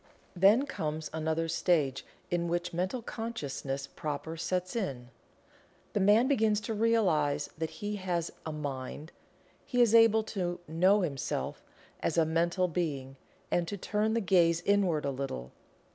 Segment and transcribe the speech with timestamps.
[0.35, 5.09] Then comes another stage in which mental consciousness proper sets in.
[5.93, 9.11] The man begins to realize that he has "a mind."
[9.63, 11.63] He is able to "know himself"
[11.99, 13.15] as a mental being,
[13.51, 15.51] and to turn the gaze inward a little.